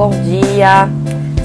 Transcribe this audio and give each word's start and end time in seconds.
bom 0.00 0.12
dia. 0.22 0.88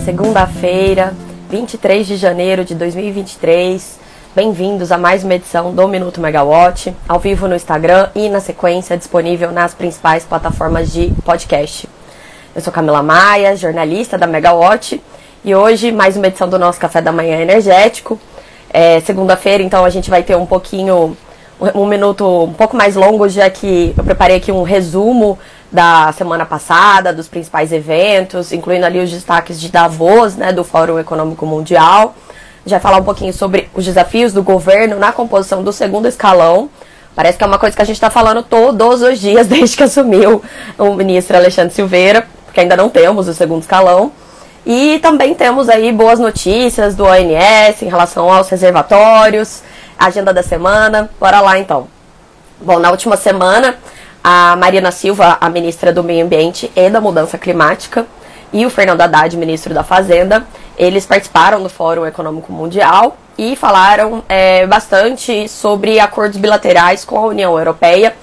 Segunda-feira, 0.05 1.13
23 1.49 2.07
de 2.07 2.15
janeiro 2.15 2.63
de 2.63 2.73
2023. 2.73 3.99
Bem-vindos 4.33 4.93
a 4.93 4.97
mais 4.97 5.25
uma 5.25 5.35
edição 5.35 5.75
do 5.75 5.85
Minuto 5.89 6.21
Megawatt, 6.21 6.95
ao 7.05 7.19
vivo 7.19 7.49
no 7.49 7.55
Instagram 7.55 8.07
e 8.15 8.29
na 8.29 8.39
sequência 8.39 8.95
disponível 8.95 9.51
nas 9.51 9.73
principais 9.73 10.23
plataformas 10.23 10.93
de 10.93 11.13
podcast. 11.25 11.89
Eu 12.55 12.61
sou 12.61 12.71
Camila 12.71 13.03
Maia, 13.03 13.57
jornalista 13.57 14.17
da 14.17 14.25
Megawatt, 14.25 15.03
e 15.43 15.53
hoje 15.53 15.91
mais 15.91 16.15
uma 16.15 16.27
edição 16.27 16.47
do 16.47 16.57
nosso 16.57 16.79
Café 16.79 17.01
da 17.01 17.11
Manhã 17.11 17.41
Energético. 17.41 18.17
É, 18.69 19.01
Segunda-feira, 19.01 19.63
então, 19.63 19.83
a 19.83 19.89
gente 19.89 20.09
vai 20.09 20.23
ter 20.23 20.37
um 20.37 20.45
pouquinho, 20.45 21.17
um 21.59 21.85
minuto 21.85 22.45
um 22.45 22.53
pouco 22.53 22.77
mais 22.77 22.95
longo, 22.95 23.27
já 23.27 23.49
que 23.49 23.93
eu 23.97 24.03
preparei 24.05 24.37
aqui 24.37 24.49
um 24.49 24.63
resumo 24.63 25.37
da 25.71 26.11
semana 26.13 26.45
passada, 26.45 27.11
dos 27.11 27.27
principais 27.27 27.71
eventos, 27.71 28.51
incluindo 28.51 28.85
ali 28.85 28.99
os 28.99 29.11
destaques 29.11 29.59
de 29.59 29.69
Davos, 29.69 30.35
né, 30.35 30.51
do 30.51 30.63
Fórum 30.63 30.99
Econômico 30.99 31.45
Mundial. 31.45 32.15
Já 32.65 32.79
falar 32.79 32.97
um 32.97 33.03
pouquinho 33.03 33.33
sobre 33.33 33.69
os 33.73 33.85
desafios 33.85 34.33
do 34.33 34.41
governo 34.41 34.97
na 34.97 35.11
composição 35.11 35.63
do 35.63 35.71
segundo 35.71 36.07
escalão. 36.07 36.69
Parece 37.15 37.37
que 37.37 37.43
é 37.43 37.47
uma 37.47 37.59
coisa 37.59 37.75
que 37.75 37.81
a 37.81 37.85
gente 37.85 37.95
está 37.95 38.09
falando 38.09 38.43
todos 38.43 39.01
os 39.01 39.19
dias 39.19 39.47
desde 39.47 39.77
que 39.77 39.83
assumiu 39.83 40.41
o 40.77 40.93
ministro 40.93 41.37
Alexandre 41.37 41.73
Silveira, 41.73 42.27
porque 42.45 42.59
ainda 42.59 42.75
não 42.75 42.89
temos 42.89 43.27
o 43.27 43.33
segundo 43.33 43.61
escalão. 43.61 44.11
E 44.65 44.97
também 44.99 45.35
temos 45.35 45.69
aí 45.69 45.91
boas 45.91 46.19
notícias 46.19 46.95
do 46.95 47.05
ONS 47.05 47.83
em 47.83 47.87
relação 47.87 48.31
aos 48.31 48.49
reservatórios, 48.49 49.61
agenda 49.97 50.33
da 50.33 50.41
semana. 50.41 51.09
Bora 51.19 51.39
lá 51.39 51.59
então. 51.59 51.87
Bom, 52.59 52.79
na 52.79 52.89
última 52.89 53.15
semana 53.15 53.77
a 54.27 54.55
Mariana 54.55 54.89
Silva, 54.89 55.37
a 55.39 55.47
ministra 55.51 55.93
do 55.93 56.03
Meio 56.03 56.25
Ambiente 56.25 56.71
e 56.75 56.89
da 56.89 56.99
Mudança 56.99 57.37
Climática, 57.37 58.07
e 58.51 58.65
o 58.65 58.71
Fernando 58.71 59.01
Haddad, 59.01 59.37
ministro 59.37 59.71
da 59.71 59.83
Fazenda, 59.83 60.47
eles 60.75 61.05
participaram 61.05 61.61
do 61.61 61.69
Fórum 61.69 62.07
Econômico 62.07 62.51
Mundial 62.51 63.17
e 63.37 63.55
falaram 63.55 64.23
é, 64.27 64.65
bastante 64.65 65.47
sobre 65.47 65.99
acordos 65.99 66.39
bilaterais 66.39 67.05
com 67.05 67.19
a 67.19 67.27
União 67.27 67.55
Europeia 67.55 68.15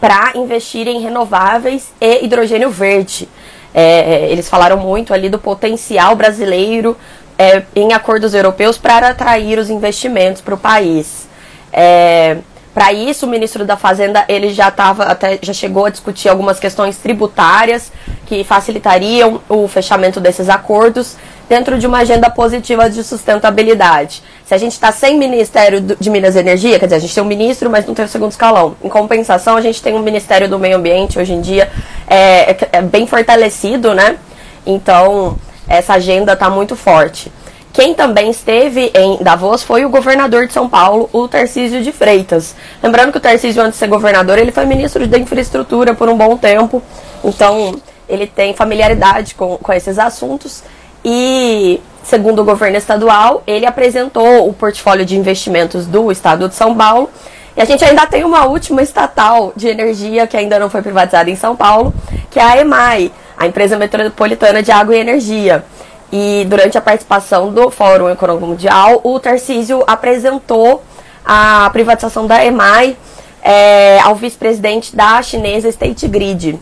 para 0.00 0.30
investir 0.36 0.86
em 0.86 1.00
renováveis 1.00 1.92
e 2.00 2.24
hidrogênio 2.24 2.70
verde. 2.70 3.28
É, 3.74 4.28
eles 4.30 4.48
falaram 4.48 4.76
muito 4.76 5.12
ali 5.12 5.28
do 5.28 5.40
potencial 5.40 6.14
brasileiro 6.14 6.96
é, 7.36 7.64
em 7.74 7.92
acordos 7.92 8.32
europeus 8.32 8.78
para 8.78 9.08
atrair 9.08 9.58
os 9.58 9.70
investimentos 9.70 10.40
para 10.40 10.54
o 10.54 10.58
país. 10.58 11.26
É, 11.72 12.36
para 12.78 12.92
isso, 12.92 13.26
o 13.26 13.28
ministro 13.28 13.64
da 13.64 13.76
Fazenda 13.76 14.24
ele 14.28 14.54
já 14.54 14.70
tava, 14.70 15.02
até 15.02 15.36
já 15.42 15.52
chegou 15.52 15.86
a 15.86 15.90
discutir 15.90 16.28
algumas 16.28 16.60
questões 16.60 16.96
tributárias 16.96 17.90
que 18.24 18.44
facilitariam 18.44 19.40
o 19.48 19.66
fechamento 19.66 20.20
desses 20.20 20.48
acordos 20.48 21.16
dentro 21.48 21.76
de 21.76 21.88
uma 21.88 21.98
agenda 21.98 22.30
positiva 22.30 22.88
de 22.88 23.02
sustentabilidade. 23.02 24.22
Se 24.44 24.54
a 24.54 24.58
gente 24.58 24.74
está 24.74 24.92
sem 24.92 25.18
Ministério 25.18 25.80
de 25.80 26.08
Minas 26.08 26.36
e 26.36 26.38
Energia, 26.38 26.78
quer 26.78 26.86
dizer, 26.86 26.94
a 26.94 27.00
gente 27.00 27.12
tem 27.12 27.20
um 27.20 27.26
ministro, 27.26 27.68
mas 27.68 27.84
não 27.84 27.94
tem 27.94 28.04
o 28.04 28.08
segundo 28.08 28.30
escalão. 28.30 28.76
Em 28.80 28.88
compensação, 28.88 29.56
a 29.56 29.60
gente 29.60 29.82
tem 29.82 29.94
um 29.94 30.02
Ministério 30.02 30.48
do 30.48 30.56
Meio 30.56 30.76
Ambiente 30.76 31.18
hoje 31.18 31.32
em 31.32 31.40
dia 31.40 31.68
é, 32.06 32.52
é, 32.52 32.58
é 32.74 32.80
bem 32.80 33.08
fortalecido, 33.08 33.92
né? 33.92 34.18
Então, 34.64 35.36
essa 35.66 35.94
agenda 35.94 36.34
está 36.34 36.48
muito 36.48 36.76
forte. 36.76 37.32
Quem 37.78 37.94
também 37.94 38.28
esteve 38.28 38.90
em 38.92 39.22
Davos 39.22 39.62
foi 39.62 39.84
o 39.84 39.88
governador 39.88 40.48
de 40.48 40.52
São 40.52 40.68
Paulo, 40.68 41.08
o 41.12 41.28
Tarcísio 41.28 41.80
de 41.80 41.92
Freitas. 41.92 42.56
Lembrando 42.82 43.12
que 43.12 43.18
o 43.18 43.20
Tarcísio, 43.20 43.62
antes 43.62 43.74
de 43.74 43.78
ser 43.78 43.86
governador, 43.86 44.36
ele 44.36 44.50
foi 44.50 44.66
ministro 44.66 45.06
da 45.06 45.16
infraestrutura 45.16 45.94
por 45.94 46.08
um 46.08 46.16
bom 46.16 46.36
tempo. 46.36 46.82
Então, 47.22 47.76
ele 48.08 48.26
tem 48.26 48.52
familiaridade 48.52 49.36
com, 49.36 49.56
com 49.58 49.72
esses 49.72 49.96
assuntos. 49.96 50.64
E, 51.04 51.80
segundo 52.02 52.42
o 52.42 52.44
governo 52.44 52.76
estadual, 52.76 53.44
ele 53.46 53.64
apresentou 53.64 54.48
o 54.48 54.52
portfólio 54.52 55.04
de 55.04 55.16
investimentos 55.16 55.86
do 55.86 56.10
estado 56.10 56.48
de 56.48 56.56
São 56.56 56.76
Paulo. 56.76 57.08
E 57.56 57.60
a 57.60 57.64
gente 57.64 57.84
ainda 57.84 58.08
tem 58.08 58.24
uma 58.24 58.44
última 58.46 58.82
estatal 58.82 59.52
de 59.54 59.68
energia 59.68 60.26
que 60.26 60.36
ainda 60.36 60.58
não 60.58 60.68
foi 60.68 60.82
privatizada 60.82 61.30
em 61.30 61.36
São 61.36 61.54
Paulo, 61.54 61.94
que 62.28 62.40
é 62.40 62.42
a 62.42 62.60
EMAI, 62.60 63.12
a 63.36 63.46
Empresa 63.46 63.78
Metropolitana 63.78 64.64
de 64.64 64.72
Água 64.72 64.96
e 64.96 64.98
Energia. 64.98 65.64
E 66.10 66.46
durante 66.48 66.78
a 66.78 66.80
participação 66.80 67.52
do 67.52 67.70
Fórum 67.70 68.08
Econômico 68.08 68.46
Mundial, 68.46 69.00
o 69.04 69.20
Tarcísio 69.20 69.84
apresentou 69.86 70.82
a 71.24 71.68
privatização 71.70 72.26
da 72.26 72.42
EMAI 72.42 72.96
é, 73.42 74.00
ao 74.00 74.14
vice-presidente 74.14 74.96
da 74.96 75.20
chinesa 75.20 75.68
State 75.68 76.08
Grid. 76.08 76.58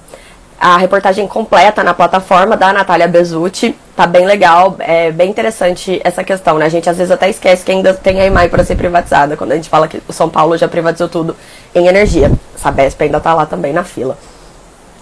A 0.59 0.77
reportagem 0.79 1.29
completa 1.29 1.85
na 1.85 1.95
plataforma 1.95 2.57
da 2.57 2.73
Natália 2.73 3.07
Bezutti. 3.07 3.77
Tá 3.95 4.07
bem 4.07 4.27
legal, 4.27 4.75
é 4.81 5.13
bem 5.13 5.31
interessante 5.31 6.01
essa 6.03 6.25
questão, 6.25 6.59
né? 6.59 6.67
A 6.67 6.69
gente 6.69 6.91
às 6.91 6.97
vezes 6.97 7.11
até 7.11 7.31
esquece 7.31 7.65
que 7.65 7.71
ainda 7.71 7.95
tem 7.95 8.21
a 8.21 8.27
EMAI 8.27 8.49
para 8.49 8.65
ser 8.65 8.75
privatizada, 8.75 9.37
quando 9.37 9.53
a 9.53 9.55
gente 9.55 9.69
fala 9.69 9.87
que 9.87 10.03
o 10.09 10.13
São 10.13 10.29
Paulo 10.29 10.57
já 10.57 10.67
privatizou 10.67 11.09
tudo 11.09 11.37
em 11.75 11.87
energia. 11.87 12.33
A 12.55 12.59
Sabesp 12.59 13.01
ainda 13.01 13.21
tá 13.21 13.33
lá 13.33 13.47
também 13.47 13.73
na 13.73 13.85
fila. 13.85 14.19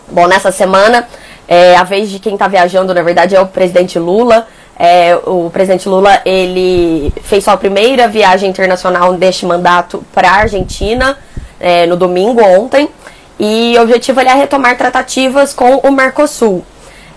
Bom, 0.09 0.27
nessa 0.27 0.53
semana 0.53 1.09
é, 1.47 1.77
a 1.77 1.85
vez 1.85 2.11
de 2.11 2.19
quem 2.19 2.35
está 2.35 2.49
viajando, 2.49 2.95
na 2.95 3.03
verdade, 3.03 3.37
é 3.37 3.41
o 3.41 3.47
presidente 3.47 3.99
Lula. 3.99 4.47
É, 4.77 5.17
o 5.27 5.51
presidente 5.51 5.89
Lula 5.89 6.21
ele 6.25 7.13
fez 7.23 7.45
sua 7.45 7.57
primeira 7.57 8.09
viagem 8.09 8.51
internacional 8.51 9.15
deste 9.15 9.47
mandato 9.47 10.05
para 10.13 10.29
a 10.29 10.35
Argentina 10.39 11.17
é, 11.61 11.87
no 11.87 11.97
domingo 11.97 12.43
ontem 12.43 12.89
e 13.39 13.77
o 13.79 13.83
objetivo 13.83 14.21
é 14.21 14.35
retomar 14.35 14.77
tratativas 14.77 15.55
com 15.55 15.77
o 15.77 15.93
Mercosul. 15.93 16.65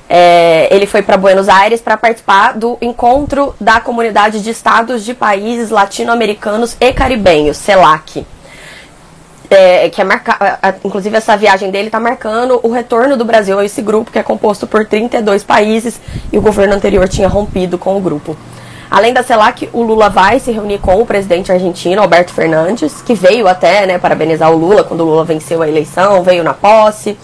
É, 0.08 0.68
ele 0.72 0.86
foi 0.86 1.02
para 1.02 1.18
Buenos 1.18 1.50
Aires 1.50 1.82
para 1.82 1.98
participar 1.98 2.54
do 2.54 2.78
encontro 2.80 3.56
da 3.60 3.82
comunidade 3.82 4.42
de 4.42 4.52
estados 4.52 5.04
de 5.04 5.16
países 5.16 5.72
latino-americanos 5.72 6.78
e 6.80 6.94
caribenhos, 6.94 7.58
CELAC 7.58 8.26
é, 9.50 9.90
que 9.90 10.02
é 10.02 10.04
marcar, 10.04 10.60
inclusive 10.84 11.16
essa 11.16 11.36
viagem 11.38 11.72
dele 11.72 11.88
está 11.88 12.00
marcando 12.00 12.60
o 12.64 12.72
retorno 12.72 13.16
do 13.16 13.24
Brasil 13.24 13.58
a 13.58 13.66
esse 13.66 13.82
grupo 13.82 14.12
que 14.12 14.20
é 14.20 14.24
composto 14.24 14.68
por 14.68 14.86
32 14.86 15.44
países 15.44 16.00
e 16.32 16.38
o 16.38 16.42
governo 16.42 16.76
anterior 16.76 17.08
tinha 17.08 17.28
rompido 17.28 17.78
com 17.78 17.98
o 17.98 18.02
grupo. 18.02 18.36
Além 18.90 19.14
da 19.14 19.22
CELAC, 19.22 19.70
o 19.74 19.84
Lula 19.84 20.10
vai 20.10 20.40
se 20.40 20.52
reunir 20.52 20.80
com 20.80 21.02
o 21.02 21.06
presidente 21.06 21.52
argentino, 21.52 22.02
Alberto 22.02 22.34
Fernandes, 22.34 23.02
que 23.02 23.14
veio 23.14 23.48
até 23.48 23.86
né, 23.86 23.98
parabenizar 23.98 24.50
o 24.52 24.58
Lula 24.58 24.84
quando 24.84 25.02
o 25.02 25.06
Lula 25.06 25.26
venceu 25.26 25.62
a 25.62 25.68
eleição, 25.68 26.24
veio 26.24 26.44
na 26.44 26.54
posse. 26.54 27.18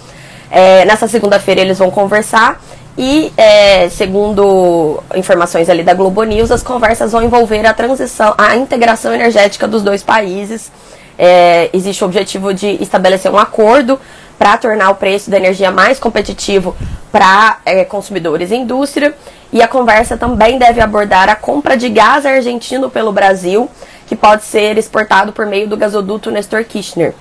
É, 0.51 0.83
nessa 0.85 1.07
segunda-feira 1.07 1.61
eles 1.61 1.79
vão 1.79 1.89
conversar 1.89 2.61
e, 2.97 3.31
é, 3.37 3.89
segundo 3.89 5.01
informações 5.15 5.69
ali 5.69 5.83
da 5.83 5.93
Globo 5.93 6.21
News, 6.23 6.51
as 6.51 6.61
conversas 6.61 7.11
vão 7.11 7.23
envolver 7.23 7.65
a 7.65 7.73
transição, 7.73 8.35
a 8.37 8.55
integração 8.55 9.13
energética 9.13 9.67
dos 9.67 9.81
dois 9.81 10.03
países 10.03 10.69
é, 11.17 11.69
existe 11.73 12.03
o 12.03 12.07
objetivo 12.07 12.53
de 12.53 12.81
estabelecer 12.81 13.31
um 13.31 13.37
acordo 13.37 13.99
para 14.37 14.57
tornar 14.57 14.89
o 14.89 14.95
preço 14.95 15.29
da 15.29 15.37
energia 15.37 15.71
mais 15.71 15.99
competitivo 15.99 16.75
para 17.11 17.59
é, 17.65 17.85
consumidores 17.85 18.51
e 18.51 18.55
indústria. 18.55 19.15
E 19.51 19.61
a 19.61 19.67
conversa 19.67 20.17
também 20.17 20.57
deve 20.57 20.81
abordar 20.81 21.29
a 21.29 21.35
compra 21.35 21.77
de 21.77 21.87
gás 21.87 22.25
argentino 22.25 22.89
pelo 22.89 23.11
Brasil, 23.11 23.69
que 24.07 24.15
pode 24.15 24.43
ser 24.43 24.77
exportado 24.77 25.31
por 25.31 25.45
meio 25.45 25.67
do 25.67 25.77
gasoduto 25.77 26.31
Nestor 26.31 26.63
Kirchner. 26.63 27.13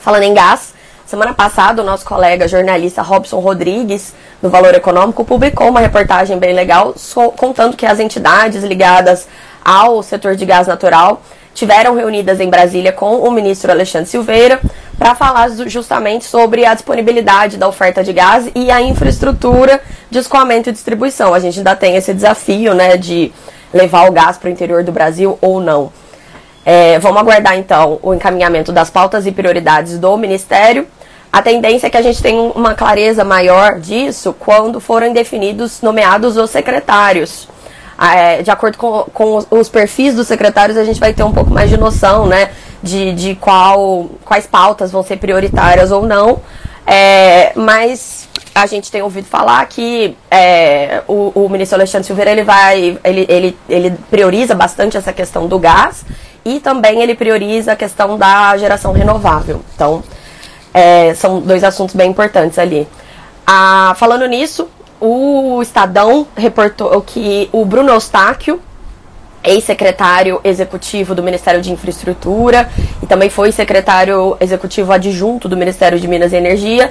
Falando 0.00 0.24
em 0.24 0.34
gás, 0.34 0.74
semana 1.06 1.32
passada 1.32 1.80
o 1.80 1.84
nosso 1.84 2.04
colega 2.04 2.48
jornalista 2.48 3.02
Robson 3.02 3.38
Rodrigues, 3.38 4.12
do 4.42 4.50
Valor 4.50 4.74
Econômico, 4.74 5.24
publicou 5.24 5.68
uma 5.68 5.80
reportagem 5.80 6.38
bem 6.38 6.52
legal 6.52 6.92
contando 7.36 7.76
que 7.76 7.86
as 7.86 8.00
entidades 8.00 8.64
ligadas 8.64 9.28
ao 9.64 10.02
setor 10.02 10.36
de 10.36 10.44
gás 10.44 10.66
natural 10.66 11.22
tiveram 11.54 11.94
reunidas 11.94 12.40
em 12.40 12.50
Brasília 12.50 12.92
com 12.92 13.16
o 13.16 13.30
ministro 13.30 13.70
Alexandre 13.70 14.10
Silveira 14.10 14.60
para 14.98 15.14
falar 15.14 15.48
justamente 15.66 16.24
sobre 16.24 16.66
a 16.66 16.74
disponibilidade 16.74 17.56
da 17.56 17.68
oferta 17.68 18.02
de 18.02 18.12
gás 18.12 18.50
e 18.54 18.70
a 18.70 18.82
infraestrutura 18.82 19.80
de 20.10 20.18
escoamento 20.18 20.68
e 20.68 20.72
distribuição. 20.72 21.32
A 21.32 21.38
gente 21.38 21.58
ainda 21.58 21.74
tem 21.74 21.96
esse 21.96 22.12
desafio 22.12 22.74
né, 22.74 22.96
de 22.96 23.32
levar 23.72 24.08
o 24.08 24.12
gás 24.12 24.36
para 24.36 24.48
o 24.48 24.52
interior 24.52 24.82
do 24.82 24.92
Brasil 24.92 25.38
ou 25.40 25.60
não. 25.60 25.92
É, 26.64 26.98
vamos 26.98 27.20
aguardar 27.20 27.56
então 27.56 27.98
o 28.02 28.14
encaminhamento 28.14 28.72
das 28.72 28.90
pautas 28.90 29.26
e 29.26 29.32
prioridades 29.32 29.98
do 29.98 30.16
Ministério. 30.16 30.86
A 31.32 31.42
tendência 31.42 31.88
é 31.88 31.90
que 31.90 31.96
a 31.96 32.02
gente 32.02 32.22
tenha 32.22 32.40
uma 32.40 32.74
clareza 32.74 33.24
maior 33.24 33.80
disso 33.80 34.34
quando 34.38 34.80
forem 34.80 35.12
definidos, 35.12 35.82
nomeados 35.82 36.36
os 36.36 36.50
secretários. 36.50 37.48
Ah, 37.96 38.16
é, 38.16 38.42
de 38.42 38.50
acordo 38.50 38.76
com, 38.76 39.04
com 39.12 39.44
os 39.50 39.68
perfis 39.68 40.14
dos 40.14 40.26
secretários, 40.26 40.76
a 40.76 40.84
gente 40.84 40.98
vai 40.98 41.12
ter 41.12 41.22
um 41.22 41.32
pouco 41.32 41.50
mais 41.50 41.70
de 41.70 41.76
noção, 41.76 42.26
né, 42.26 42.50
de, 42.82 43.12
de 43.14 43.34
qual, 43.36 44.06
quais 44.24 44.46
pautas 44.46 44.90
vão 44.90 45.02
ser 45.02 45.16
prioritárias 45.16 45.90
ou 45.90 46.04
não. 46.06 46.40
É, 46.86 47.52
mas 47.54 48.28
a 48.54 48.66
gente 48.66 48.90
tem 48.90 49.02
ouvido 49.02 49.26
falar 49.26 49.66
que 49.66 50.16
é, 50.30 51.02
o, 51.08 51.32
o, 51.34 51.48
ministro 51.48 51.76
Alexandre 51.76 52.06
Silveira 52.06 52.30
ele 52.30 52.44
vai, 52.44 52.98
ele, 53.02 53.26
ele, 53.28 53.58
ele 53.68 53.90
prioriza 54.10 54.54
bastante 54.54 54.96
essa 54.96 55.12
questão 55.12 55.46
do 55.46 55.58
gás 55.58 56.04
e 56.44 56.60
também 56.60 57.00
ele 57.00 57.14
prioriza 57.14 57.72
a 57.72 57.76
questão 57.76 58.18
da 58.18 58.56
geração 58.56 58.92
renovável. 58.92 59.62
Então, 59.74 60.04
é, 60.72 61.14
são 61.14 61.40
dois 61.40 61.64
assuntos 61.64 61.94
bem 61.94 62.10
importantes 62.10 62.58
ali. 62.58 62.86
Ah, 63.46 63.94
falando 63.96 64.26
nisso, 64.26 64.68
o 65.00 65.60
Estadão 65.62 66.26
reportou 66.36 67.00
que 67.02 67.48
o 67.52 67.64
Bruno 67.64 67.90
Eustáquio, 67.90 68.60
ex-secretário 69.42 70.40
executivo 70.42 71.14
do 71.14 71.22
Ministério 71.22 71.60
de 71.60 71.70
Infraestrutura 71.70 72.70
e 73.02 73.06
também 73.06 73.28
foi 73.28 73.52
secretário 73.52 74.36
executivo 74.40 74.92
adjunto 74.92 75.48
do 75.48 75.56
Ministério 75.56 76.00
de 76.00 76.08
Minas 76.08 76.32
e 76.32 76.36
Energia, 76.36 76.90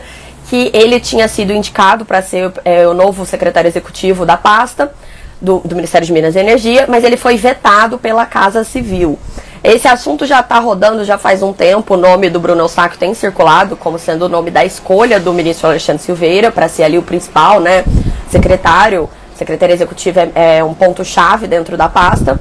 que 0.49 0.69
ele 0.73 0.99
tinha 0.99 1.27
sido 1.27 1.51
indicado 1.51 2.05
para 2.05 2.21
ser 2.21 2.51
é, 2.63 2.87
o 2.87 2.93
novo 2.93 3.25
secretário 3.25 3.67
executivo 3.67 4.25
da 4.25 4.37
pasta 4.37 4.93
do, 5.41 5.59
do, 5.59 5.75
Ministério 5.75 6.05
de 6.05 6.13
Minas 6.13 6.35
e 6.35 6.39
Energia, 6.39 6.85
mas 6.87 7.03
ele 7.03 7.17
foi 7.17 7.37
vetado 7.37 7.97
pela 7.97 8.25
Casa 8.25 8.63
Civil. 8.63 9.17
Esse 9.63 9.87
assunto 9.87 10.25
já 10.25 10.41
está 10.41 10.59
rodando 10.59 11.05
já 11.05 11.17
faz 11.17 11.41
um 11.41 11.53
tempo. 11.53 11.93
O 11.93 11.97
nome 11.97 12.29
do 12.29 12.39
Bruno 12.39 12.61
Eustáquio 12.61 12.99
tem 12.99 13.13
circulado 13.13 13.77
como 13.77 13.97
sendo 13.97 14.25
o 14.25 14.29
nome 14.29 14.51
da 14.51 14.65
escolha 14.65 15.19
do 15.19 15.31
ministro 15.33 15.67
Alexandre 15.67 16.03
Silveira 16.03 16.51
para 16.51 16.67
ser 16.67 16.83
ali 16.83 16.97
o 16.97 17.03
principal, 17.03 17.59
né, 17.59 17.85
secretário 18.29 19.09
secretaria 19.35 19.75
executiva 19.75 20.21
é, 20.35 20.57
é 20.57 20.63
um 20.63 20.73
ponto-chave 20.73 21.47
dentro 21.47 21.75
da 21.75 21.89
pasta, 21.89 22.39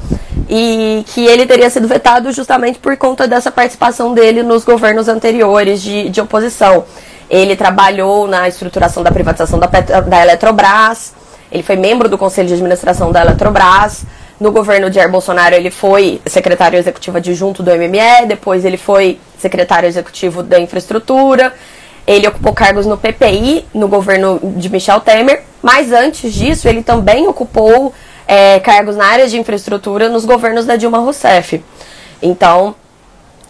e 0.49 1.05
que 1.09 1.25
ele 1.25 1.47
teria 1.47 1.71
sido 1.71 1.89
vetado 1.89 2.31
justamente 2.33 2.79
por 2.79 2.97
conta 2.97 3.27
dessa 3.27 3.51
participação 3.51 4.13
dele 4.13 4.43
nos 4.43 4.65
governos 4.65 5.09
anteriores 5.09 5.83
de, 5.83 6.09
de 6.11 6.21
oposição. 6.21 6.85
Ele 7.31 7.57
trabalhou 7.57 8.27
na 8.29 8.49
estruturação 8.49 9.03
da 9.03 9.11
privatização 9.11 9.59
da, 9.59 9.67
da 9.67 10.23
Eletrobras, 10.23 11.15
ele 11.51 11.63
foi 11.63 11.77
membro 11.77 12.09
do 12.09 12.19
Conselho 12.19 12.49
de 12.49 12.55
Administração 12.55 13.13
da 13.13 13.21
Eletrobras. 13.23 14.05
No 14.41 14.51
governo 14.51 14.89
de 14.89 14.97
Jair 14.97 15.11
Bolsonaro, 15.11 15.55
ele 15.55 15.71
foi 15.71 16.21
secretário 16.27 16.79
executivo 16.79 17.19
adjunto 17.19 17.63
do 17.63 17.71
MME, 17.71 18.27
depois 18.27 18.65
ele 18.65 18.77
foi 18.77 19.21
secretário 19.39 19.89
executivo 19.89 20.43
da 20.43 20.59
Infraestrutura. 20.59 21.55
Ele 22.07 22.27
ocupou 22.27 22.53
cargos 22.53 22.85
no 22.85 22.99
PPI, 22.99 23.67
no 23.73 23.87
governo 23.87 24.41
de 24.57 24.69
Michel 24.69 25.01
Temer, 25.01 25.43
mas 25.63 25.93
antes 25.93 26.33
disso, 26.33 26.67
ele 26.67 26.83
também 26.83 27.29
ocupou 27.29 27.95
é, 28.27 28.59
cargos 28.59 28.97
na 28.97 29.07
área 29.07 29.29
de 29.29 29.39
infraestrutura 29.39 30.09
nos 30.09 30.25
governos 30.25 30.67
da 30.67 30.75
Dilma 30.75 30.99
Rousseff. 30.99 31.63
Então, 32.21 32.75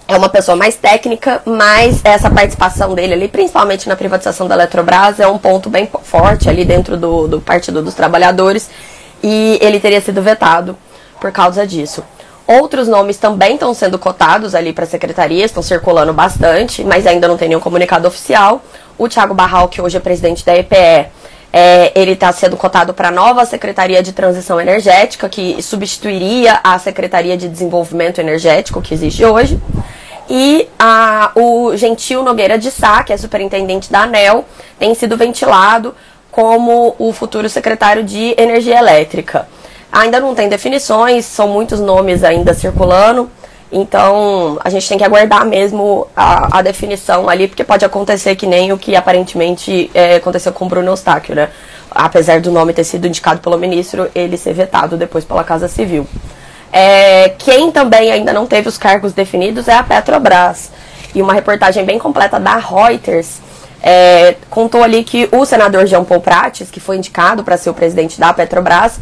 é 0.06 0.16
uma 0.16 0.28
pessoa 0.28 0.56
mais 0.56 0.76
técnica, 0.76 1.40
mas 1.46 2.00
essa 2.04 2.28
participação 2.28 2.94
dele 2.94 3.14
ali, 3.14 3.28
principalmente 3.28 3.88
na 3.88 3.96
privatização 3.96 4.46
da 4.46 4.54
Eletrobras, 4.54 5.18
é 5.18 5.26
um 5.26 5.38
ponto 5.38 5.70
bem 5.70 5.88
forte 6.02 6.48
ali 6.48 6.64
dentro 6.64 6.96
do, 6.96 7.26
do 7.26 7.40
Partido 7.40 7.82
dos 7.82 7.94
Trabalhadores 7.94 8.68
e 9.22 9.58
ele 9.60 9.78
teria 9.80 10.00
sido 10.00 10.20
vetado 10.22 10.76
por 11.20 11.30
causa 11.30 11.66
disso. 11.66 12.02
Outros 12.46 12.88
nomes 12.88 13.16
também 13.16 13.54
estão 13.54 13.72
sendo 13.72 13.98
cotados 13.98 14.54
ali 14.54 14.72
para 14.72 14.84
a 14.84 14.86
secretaria, 14.86 15.44
estão 15.44 15.62
circulando 15.62 16.12
bastante, 16.12 16.82
mas 16.82 17.06
ainda 17.06 17.28
não 17.28 17.36
tem 17.36 17.48
nenhum 17.48 17.60
comunicado 17.60 18.06
oficial. 18.08 18.62
O 18.98 19.08
Thiago 19.08 19.32
Barral, 19.32 19.68
que 19.68 19.80
hoje 19.80 19.96
é 19.96 20.00
presidente 20.00 20.44
da 20.44 20.56
EPE, 20.56 21.08
é, 21.52 21.92
ele 21.94 22.12
está 22.12 22.32
sendo 22.32 22.56
cotado 22.56 22.92
para 22.92 23.08
a 23.08 23.10
nova 23.10 23.44
Secretaria 23.44 24.02
de 24.02 24.12
Transição 24.12 24.60
Energética, 24.60 25.28
que 25.28 25.62
substituiria 25.62 26.60
a 26.64 26.78
Secretaria 26.78 27.36
de 27.36 27.48
Desenvolvimento 27.48 28.20
Energético 28.20 28.82
que 28.82 28.92
existe 28.92 29.24
hoje. 29.24 29.60
E 30.28 30.68
a, 30.78 31.30
o 31.34 31.76
Gentil 31.76 32.22
Nogueira 32.22 32.58
de 32.58 32.70
Sá, 32.70 33.02
que 33.02 33.12
é 33.12 33.16
superintendente 33.16 33.92
da 33.92 34.02
ANEL, 34.02 34.46
tem 34.78 34.94
sido 34.94 35.16
ventilado 35.16 35.94
como 36.32 36.96
o 36.98 37.12
futuro 37.12 37.48
secretário 37.48 38.02
de 38.02 38.34
Energia 38.38 38.78
Elétrica. 38.78 39.46
Ainda 39.92 40.18
não 40.18 40.34
tem 40.34 40.48
definições, 40.48 41.26
são 41.26 41.46
muitos 41.46 41.78
nomes 41.78 42.24
ainda 42.24 42.54
circulando. 42.54 43.30
Então, 43.70 44.58
a 44.64 44.70
gente 44.70 44.88
tem 44.88 44.96
que 44.96 45.04
aguardar 45.04 45.44
mesmo 45.44 46.06
a, 46.16 46.58
a 46.58 46.62
definição 46.62 47.28
ali, 47.28 47.48
porque 47.48 47.62
pode 47.62 47.84
acontecer 47.84 48.34
que 48.34 48.46
nem 48.46 48.72
o 48.72 48.78
que 48.78 48.96
aparentemente 48.96 49.90
é, 49.94 50.16
aconteceu 50.16 50.52
com 50.52 50.66
Bruno 50.66 50.88
Eustáquio, 50.88 51.34
né? 51.34 51.50
Apesar 51.90 52.40
do 52.40 52.50
nome 52.50 52.72
ter 52.72 52.84
sido 52.84 53.06
indicado 53.06 53.40
pelo 53.40 53.58
ministro, 53.58 54.10
ele 54.14 54.38
ser 54.38 54.54
vetado 54.54 54.96
depois 54.96 55.26
pela 55.26 55.44
Casa 55.44 55.68
Civil. 55.68 56.06
É, 56.72 57.30
quem 57.38 57.70
também 57.70 58.10
ainda 58.10 58.32
não 58.32 58.46
teve 58.46 58.68
os 58.68 58.78
cargos 58.78 59.12
definidos 59.12 59.68
é 59.68 59.74
a 59.74 59.82
Petrobras. 59.82 60.70
E 61.14 61.20
uma 61.20 61.34
reportagem 61.34 61.84
bem 61.84 61.98
completa 61.98 62.40
da 62.40 62.56
Reuters 62.56 63.41
é, 63.82 64.36
contou 64.48 64.82
ali 64.82 65.02
que 65.02 65.28
o 65.32 65.44
senador 65.44 65.86
Jean 65.86 66.04
Paul 66.04 66.20
Prates, 66.20 66.70
que 66.70 66.78
foi 66.78 66.96
indicado 66.96 67.42
para 67.42 67.56
ser 67.56 67.70
o 67.70 67.74
presidente 67.74 68.20
da 68.20 68.32
Petrobras, 68.32 68.98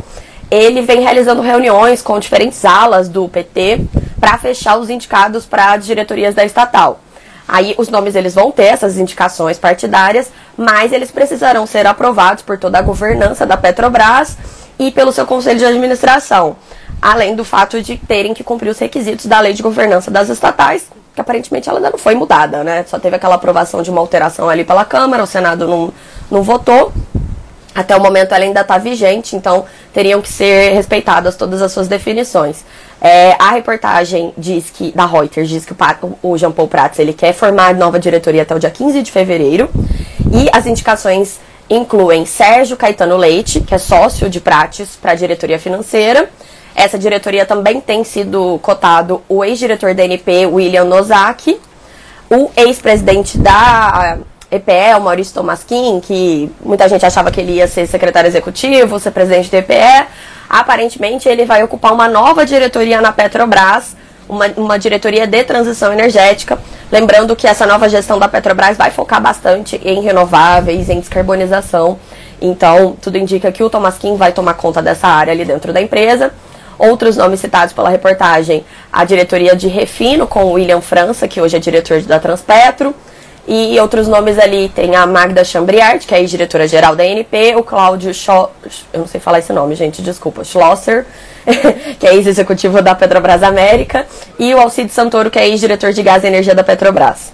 ele 0.50 0.80
vem 0.80 1.00
realizando 1.00 1.42
reuniões 1.42 2.02
com 2.02 2.18
diferentes 2.18 2.64
alas 2.64 3.08
do 3.08 3.28
PT 3.28 3.82
para 4.18 4.38
fechar 4.38 4.78
os 4.78 4.88
indicados 4.90 5.44
para 5.44 5.74
as 5.74 5.84
diretorias 5.84 6.34
da 6.34 6.44
estatal. 6.44 7.00
Aí 7.46 7.74
os 7.76 7.88
nomes 7.88 8.14
eles 8.14 8.34
vão 8.34 8.50
ter 8.50 8.64
essas 8.64 8.96
indicações 8.96 9.58
partidárias, 9.58 10.30
mas 10.56 10.92
eles 10.92 11.10
precisarão 11.10 11.66
ser 11.66 11.86
aprovados 11.86 12.42
por 12.42 12.58
toda 12.58 12.78
a 12.78 12.82
governança 12.82 13.44
da 13.44 13.56
Petrobras 13.56 14.36
e 14.78 14.90
pelo 14.90 15.12
seu 15.12 15.26
conselho 15.26 15.58
de 15.58 15.64
administração, 15.64 16.56
além 17.02 17.34
do 17.34 17.44
fato 17.44 17.82
de 17.82 17.96
terem 17.96 18.32
que 18.32 18.44
cumprir 18.44 18.70
os 18.70 18.78
requisitos 18.78 19.26
da 19.26 19.40
lei 19.40 19.52
de 19.52 19.62
governança 19.62 20.10
das 20.10 20.28
estatais, 20.28 20.86
que 21.20 21.22
aparentemente 21.22 21.68
ela 21.68 21.78
ainda 21.78 21.90
não 21.90 21.98
foi 21.98 22.14
mudada, 22.14 22.64
né? 22.64 22.84
Só 22.88 22.98
teve 22.98 23.16
aquela 23.16 23.34
aprovação 23.34 23.82
de 23.82 23.90
uma 23.90 24.00
alteração 24.00 24.48
ali 24.48 24.64
pela 24.64 24.84
Câmara, 24.84 25.22
o 25.22 25.26
Senado 25.26 25.68
não, 25.68 25.92
não 26.30 26.42
votou, 26.42 26.92
até 27.74 27.94
o 27.94 28.00
momento 28.00 28.34
ela 28.34 28.44
ainda 28.44 28.62
está 28.62 28.78
vigente, 28.78 29.36
então 29.36 29.64
teriam 29.92 30.20
que 30.20 30.28
ser 30.28 30.72
respeitadas 30.72 31.36
todas 31.36 31.62
as 31.62 31.70
suas 31.70 31.86
definições. 31.86 32.64
É, 33.00 33.36
a 33.38 33.52
reportagem 33.52 34.32
diz 34.36 34.70
que, 34.70 34.92
da 34.92 35.06
Reuters, 35.06 35.48
diz 35.48 35.64
que 35.64 35.72
o, 35.72 36.18
o 36.30 36.38
Jean 36.38 36.52
Paul 36.52 36.68
Prats 36.68 36.98
ele 36.98 37.12
quer 37.12 37.32
formar 37.32 37.74
nova 37.74 37.98
diretoria 37.98 38.42
até 38.42 38.54
o 38.54 38.58
dia 38.58 38.70
15 38.70 39.02
de 39.02 39.10
fevereiro. 39.10 39.70
E 40.32 40.48
as 40.52 40.66
indicações 40.66 41.40
incluem 41.68 42.26
Sérgio 42.26 42.76
Caetano 42.76 43.16
Leite, 43.16 43.60
que 43.60 43.74
é 43.74 43.78
sócio 43.78 44.28
de 44.28 44.40
Prates 44.40 44.96
para 45.00 45.12
a 45.12 45.14
diretoria 45.14 45.58
financeira. 45.58 46.28
Essa 46.74 46.98
diretoria 46.98 47.44
também 47.44 47.80
tem 47.80 48.04
sido 48.04 48.58
cotado 48.62 49.22
o 49.28 49.44
ex-diretor 49.44 49.94
da 49.94 50.04
NP, 50.04 50.46
William 50.46 50.84
Nozaki, 50.84 51.58
o 52.30 52.50
ex-presidente 52.56 53.36
da 53.38 54.18
EPE, 54.50 55.00
Maurício 55.00 55.34
Tomasquim, 55.34 56.00
que 56.00 56.50
muita 56.64 56.88
gente 56.88 57.04
achava 57.06 57.30
que 57.30 57.40
ele 57.40 57.52
ia 57.52 57.68
ser 57.68 57.86
secretário 57.86 58.28
executivo, 58.28 58.98
ser 58.98 59.10
presidente 59.12 59.50
do 59.50 59.56
EPE. 59.56 60.06
Aparentemente, 60.48 61.28
ele 61.28 61.44
vai 61.44 61.62
ocupar 61.62 61.92
uma 61.92 62.08
nova 62.08 62.44
diretoria 62.44 63.00
na 63.00 63.12
Petrobras, 63.12 63.96
uma, 64.28 64.46
uma 64.56 64.78
diretoria 64.78 65.26
de 65.26 65.44
transição 65.44 65.92
energética. 65.92 66.58
Lembrando 66.90 67.36
que 67.36 67.46
essa 67.46 67.66
nova 67.66 67.88
gestão 67.88 68.18
da 68.18 68.28
Petrobras 68.28 68.76
vai 68.76 68.90
focar 68.90 69.20
bastante 69.20 69.80
em 69.84 70.00
renováveis, 70.02 70.88
em 70.88 70.98
descarbonização. 70.98 71.98
Então, 72.40 72.96
tudo 73.00 73.18
indica 73.18 73.52
que 73.52 73.62
o 73.62 73.70
Tomasquim 73.70 74.16
vai 74.16 74.32
tomar 74.32 74.54
conta 74.54 74.80
dessa 74.82 75.06
área 75.06 75.32
ali 75.32 75.44
dentro 75.44 75.72
da 75.72 75.80
empresa. 75.80 76.32
Outros 76.80 77.14
nomes 77.14 77.40
citados 77.40 77.74
pela 77.74 77.90
reportagem, 77.90 78.64
a 78.90 79.04
diretoria 79.04 79.54
de 79.54 79.68
Refino 79.68 80.26
com 80.26 80.52
William 80.52 80.80
França, 80.80 81.28
que 81.28 81.38
hoje 81.38 81.54
é 81.54 81.60
diretor 81.60 82.00
da 82.00 82.18
Transpetro. 82.18 82.94
E 83.46 83.78
outros 83.78 84.08
nomes 84.08 84.38
ali 84.38 84.70
tem 84.70 84.96
a 84.96 85.06
Magda 85.06 85.44
Chambriard, 85.44 86.06
que 86.06 86.14
é 86.14 86.20
ex-diretora-geral 86.20 86.96
da 86.96 87.04
ANP, 87.04 87.54
o 87.56 87.62
Cláudio 87.62 88.14
Scho... 88.14 88.48
eu 88.94 89.00
não 89.00 89.06
sei 89.06 89.20
falar 89.20 89.40
esse 89.40 89.52
nome, 89.52 89.74
gente, 89.74 90.00
desculpa, 90.00 90.42
Schlosser, 90.42 91.04
que 92.00 92.06
é 92.06 92.14
ex-executivo 92.14 92.80
da 92.80 92.94
Petrobras 92.94 93.42
América, 93.42 94.06
e 94.38 94.54
o 94.54 94.58
Alcide 94.58 94.90
Santoro, 94.90 95.30
que 95.30 95.38
é 95.38 95.46
ex-diretor 95.48 95.92
de 95.92 96.02
gás 96.02 96.24
e 96.24 96.28
energia 96.28 96.54
da 96.54 96.64
Petrobras. 96.64 97.30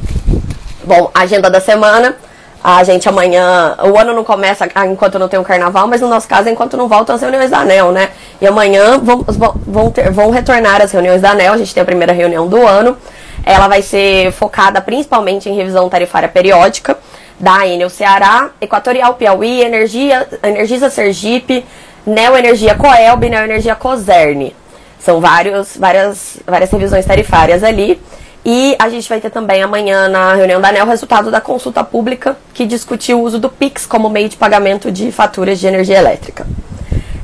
Bom, 0.83 1.09
agenda 1.15 1.49
da 1.49 1.61
semana. 1.61 2.17
A 2.63 2.83
gente 2.83 3.09
amanhã, 3.09 3.77
o 3.85 3.99
ano 3.99 4.13
não 4.13 4.25
começa 4.25 4.69
enquanto 4.87 5.19
não 5.19 5.29
tem 5.29 5.39
o 5.39 5.43
um 5.43 5.45
carnaval, 5.45 5.87
mas 5.87 6.01
no 6.01 6.09
nosso 6.09 6.27
caso, 6.29 6.49
enquanto 6.49 6.77
não 6.77 6.89
voltam 6.89 7.15
as 7.15 7.21
reuniões 7.21 7.51
da 7.51 7.59
ANEL, 7.59 7.93
né? 7.93 8.11
E 8.41 8.47
amanhã 8.47 8.99
vão, 8.99 9.25
vão, 9.67 9.91
ter, 9.91 10.11
vão 10.11 10.31
retornar 10.31 10.83
as 10.83 10.91
reuniões 10.91 11.23
da 11.23 11.31
ANEL, 11.31 11.53
a 11.53 11.59
gente 11.59 11.73
tem 11.73 11.83
a 11.83 11.87
primeira 11.87 12.13
reunião 12.13 12.49
do 12.49 12.67
ano. 12.67 12.97
Ela 13.45 13.69
vai 13.69 13.83
ser 13.83 14.33
focada 14.33 14.81
principalmente 14.81 15.49
em 15.49 15.55
revisão 15.55 15.89
tarifária 15.89 16.29
periódica 16.29 16.99
da 17.39 17.67
Enel 17.67 17.91
Ceará, 17.91 18.51
Equatorial 18.61 19.15
Piauí, 19.15 19.61
Energia, 19.61 20.27
Energisa 20.43 20.91
Sergipe, 20.91 21.65
Neo 22.05 22.37
Energia 22.37 22.75
Coelb 22.75 23.27
e 23.27 23.31
Neo 23.31 23.45
Energia 23.45 23.75
Coserne. 23.75 24.57
São 24.99 25.21
vários, 25.21 25.77
várias, 25.77 26.39
várias 26.47 26.71
revisões 26.71 27.05
tarifárias 27.05 27.63
ali. 27.63 28.01
E 28.49 28.77
a 28.79 28.89
gente 28.89 29.09
vai 29.09 29.21
ter 29.21 29.29
também 29.29 29.61
amanhã 29.61 30.09
na 30.09 30.33
reunião 30.35 30.61
da 30.61 30.69
ANEL 30.69 30.87
o 30.87 30.89
resultado 30.89 31.33
da 31.33 31.41
consulta 31.41 31.83
pública 31.83 32.37
que 32.55 32.65
discutiu 32.65 33.19
o 33.19 33.25
uso 33.25 33.41
do 33.41 33.49
PIX 33.49 33.85
como 33.87 34.09
meio 34.09 34.29
de 34.29 34.37
pagamento 34.37 34.89
de 34.93 35.11
faturas 35.11 35.59
de 35.59 35.67
energia 35.67 35.99
elétrica. 35.99 36.47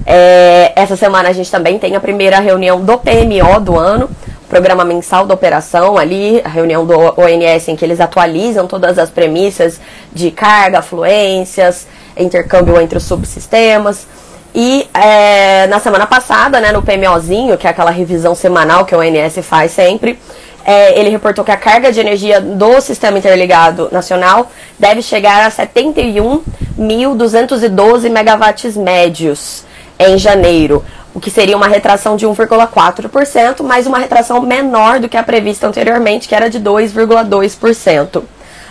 É, 0.04 0.72
essa 0.74 0.96
semana 0.96 1.28
a 1.28 1.32
gente 1.32 1.48
também 1.48 1.78
tem 1.78 1.94
a 1.94 2.00
primeira 2.00 2.40
reunião 2.40 2.80
do 2.80 2.98
PMO 2.98 3.60
do 3.60 3.78
ano, 3.78 4.10
programa 4.48 4.84
mensal 4.84 5.24
da 5.24 5.32
operação 5.32 5.96
ali, 5.96 6.42
a 6.44 6.48
reunião 6.48 6.84
do 6.84 6.98
ONS 6.98 7.68
em 7.68 7.76
que 7.76 7.84
eles 7.84 8.00
atualizam 8.00 8.66
todas 8.66 8.98
as 8.98 9.08
premissas 9.08 9.80
de 10.12 10.32
carga, 10.32 10.82
fluências, 10.82 11.86
intercâmbio 12.16 12.80
entre 12.80 12.98
os 12.98 13.04
subsistemas. 13.04 14.08
E 14.52 14.88
é, 14.92 15.68
na 15.68 15.78
semana 15.78 16.06
passada, 16.06 16.60
né, 16.60 16.72
no 16.72 16.82
PMOzinho, 16.82 17.56
que 17.56 17.66
é 17.66 17.70
aquela 17.70 17.92
revisão 17.92 18.34
semanal 18.34 18.84
que 18.84 18.94
o 18.94 18.98
ONS 18.98 19.38
faz 19.42 19.70
sempre, 19.70 20.18
é, 20.64 20.98
ele 20.98 21.10
reportou 21.10 21.44
que 21.44 21.50
a 21.50 21.56
carga 21.56 21.90
de 21.90 22.00
energia 22.00 22.40
do 22.40 22.80
Sistema 22.80 23.18
Interligado 23.18 23.88
Nacional 23.92 24.50
deve 24.78 25.02
chegar 25.02 25.46
a 25.46 25.50
71 25.50 26.42
1.212 26.78 28.08
megawatts 28.10 28.76
médios 28.76 29.64
em 29.98 30.18
janeiro, 30.18 30.84
o 31.14 31.20
que 31.20 31.30
seria 31.30 31.56
uma 31.56 31.68
retração 31.68 32.16
de 32.16 32.26
1,4%, 32.26 33.62
mas 33.62 33.86
uma 33.86 33.98
retração 33.98 34.40
menor 34.40 34.98
do 34.98 35.08
que 35.08 35.16
a 35.16 35.22
prevista 35.22 35.66
anteriormente, 35.66 36.26
que 36.26 36.34
era 36.34 36.48
de 36.48 36.58
2,2%. 36.58 38.22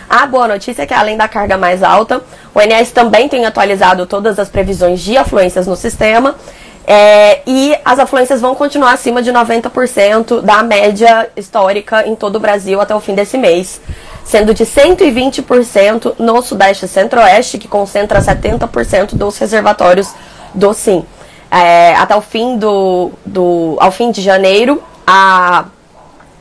A 0.10 0.26
boa 0.26 0.46
notícia 0.46 0.82
é 0.82 0.86
que, 0.86 0.94
além 0.94 1.16
da 1.16 1.28
carga 1.28 1.58
mais 1.58 1.82
alta, 1.82 2.22
o 2.54 2.62
INS 2.62 2.92
também 2.92 3.30
tem 3.30 3.46
atualizado 3.46 4.06
todas 4.06 4.38
as 4.40 4.50
previsões 4.50 5.00
de 5.00 5.16
afluências 5.16 5.68
no 5.68 5.76
sistema 5.76 6.36
é, 6.86 7.42
e 7.46 7.76
as 7.86 8.00
afluências 8.00 8.42
vão 8.42 8.56
continuar 8.56 8.94
acima 8.94 9.22
de 9.22 9.32
90% 9.32 10.42
da 10.42 10.64
média 10.64 11.30
histórica 11.36 12.08
em 12.08 12.16
todo 12.16 12.36
o 12.38 12.40
Brasil 12.40 12.82
até 12.82 12.96
o 12.96 13.00
fim 13.00 13.14
desse 13.14 13.38
mês, 13.38 13.80
sendo 14.24 14.54
de 14.54 14.66
120% 14.66 16.16
no 16.18 16.42
Sudeste 16.42 16.86
e 16.86 16.88
Centro-Oeste, 16.88 17.58
que 17.58 17.68
concentra 17.68 18.20
70% 18.20 19.16
dos 19.16 19.38
reservatórios 19.38 20.14
do 20.54 20.74
SIM. 20.74 21.06
É, 21.52 21.94
até 21.96 22.16
o 22.16 22.22
fim 22.22 22.58
do, 22.58 23.12
do 23.26 23.78
ao 23.80 23.92
fim 23.92 24.10
de 24.10 24.22
janeiro, 24.22 24.82
a, 25.06 25.66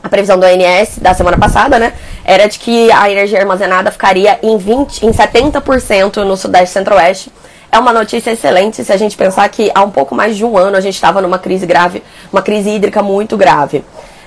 a 0.01 0.09
previsão 0.09 0.39
do 0.39 0.45
ONS 0.45 0.99
da 0.99 1.13
semana 1.13 1.37
passada, 1.37 1.77
né, 1.77 1.93
era 2.23 2.47
de 2.47 2.57
que 2.57 2.91
a 2.91 3.11
energia 3.11 3.39
armazenada 3.39 3.91
ficaria 3.91 4.39
em 4.41 4.57
20, 4.57 5.05
em 5.05 5.11
70% 5.11 6.23
no 6.23 6.37
Sudeste 6.37 6.69
e 6.69 6.73
Centro-Oeste. 6.73 7.31
É 7.71 7.79
uma 7.79 7.93
notícia 7.93 8.31
excelente 8.31 8.83
se 8.83 8.91
a 8.91 8.97
gente 8.97 9.15
pensar 9.15 9.47
que 9.49 9.71
há 9.73 9.81
um 9.83 9.89
pouco 9.89 10.13
mais 10.13 10.35
de 10.35 10.43
um 10.43 10.57
ano 10.57 10.75
a 10.75 10.81
gente 10.81 10.95
estava 10.95 11.21
numa 11.21 11.39
crise 11.39 11.65
grave, 11.65 12.03
uma 12.31 12.41
crise 12.41 12.69
hídrica 12.69 13.01
muito 13.01 13.37
grave. 13.37 13.83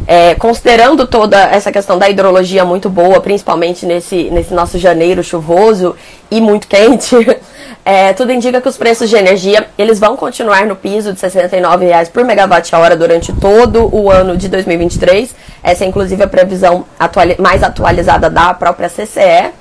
É, 0.06 0.34
considerando 0.34 1.06
toda 1.06 1.38
essa 1.38 1.70
questão 1.70 1.98
da 1.98 2.08
hidrologia 2.08 2.64
muito 2.64 2.90
boa, 2.90 3.20
principalmente 3.20 3.86
nesse, 3.86 4.30
nesse 4.30 4.52
nosso 4.52 4.78
janeiro 4.78 5.22
chuvoso 5.22 5.94
e 6.30 6.40
muito 6.40 6.66
quente, 6.66 7.14
É, 7.84 8.14
tudo 8.14 8.32
indica 8.32 8.62
que 8.62 8.68
os 8.68 8.78
preços 8.78 9.10
de 9.10 9.16
energia 9.16 9.66
eles 9.76 10.00
vão 10.00 10.16
continuar 10.16 10.66
no 10.66 10.74
piso 10.74 11.12
de 11.12 11.20
R$ 11.20 11.28
69,00 11.28 12.10
por 12.10 12.24
megawatt-hora 12.24 12.96
durante 12.96 13.30
todo 13.34 13.94
o 13.94 14.10
ano 14.10 14.38
de 14.38 14.48
2023. 14.48 15.34
Essa 15.62 15.84
é 15.84 15.86
inclusive 15.86 16.22
a 16.22 16.26
previsão 16.26 16.86
atuali 16.98 17.36
mais 17.38 17.62
atualizada 17.62 18.30
da 18.30 18.54
própria 18.54 18.88
CCE. 18.88 19.52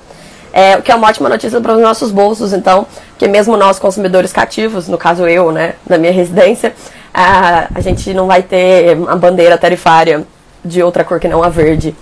É, 0.54 0.78
o 0.78 0.84
que 0.84 0.92
é 0.92 0.96
uma 0.96 1.08
ótima 1.08 1.28
notícia 1.28 1.60
para 1.60 1.74
os 1.74 1.82
nossos 1.82 2.12
bolsos, 2.12 2.54
então, 2.54 2.86
que 3.18 3.28
mesmo 3.28 3.58
nós 3.58 3.80
consumidores 3.80 4.32
cativos, 4.32 4.88
no 4.88 5.00
caso 5.00 5.28
eu, 5.28 5.52
né, 5.52 5.74
na 5.90 5.98
minha 5.98 6.14
residência, 6.14 6.74
a, 7.12 7.68
a 7.74 7.82
gente 7.82 8.14
não 8.14 8.28
vai 8.28 8.44
ter 8.44 8.96
a 9.08 9.16
bandeira 9.16 9.58
tarifária 9.58 10.24
de 10.64 10.84
outra 10.84 11.04
cor 11.04 11.20
que 11.20 11.28
não 11.28 11.44
a 11.44 11.50
verde. 11.50 11.96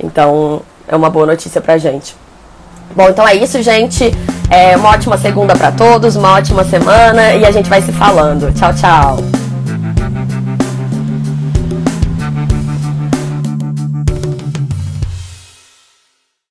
Então, 0.00 0.62
é 0.88 0.96
uma 0.96 1.10
boa 1.10 1.26
notícia 1.26 1.60
para 1.60 1.74
a 1.74 1.78
gente. 1.78 2.16
Bom, 2.96 3.08
então 3.10 3.28
é 3.28 3.34
isso, 3.34 3.62
gente. 3.62 4.10
É 4.50 4.76
uma 4.76 4.90
ótima 4.90 5.18
segunda 5.18 5.54
para 5.54 5.70
todos, 5.70 6.16
uma 6.16 6.34
ótima 6.34 6.64
semana 6.64 7.34
e 7.34 7.44
a 7.44 7.50
gente 7.50 7.68
vai 7.68 7.82
se 7.82 7.92
falando. 7.92 8.52
Tchau, 8.54 8.72
tchau. 8.74 9.47